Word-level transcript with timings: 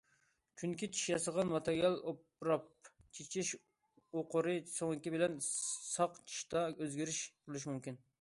چۈنكى 0.59 0.87
چىش 0.93 1.01
ياسىغان 1.09 1.49
ماتېرىيال 1.55 1.97
ئۇپراپ، 2.11 2.89
چىش 3.19 3.51
ئوقۇرى 4.21 4.55
سۆڭىكى 4.71 5.13
بىلەن 5.17 5.37
ساق 5.49 6.17
چىشتا 6.23 6.65
ئۆزگىرىش 6.73 7.21
بولۇشى 7.45 7.73
مۇمكىن. 7.73 8.03